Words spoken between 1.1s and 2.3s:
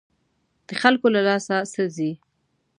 له لاسه څه ځي.